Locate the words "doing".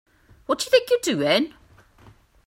1.15-1.53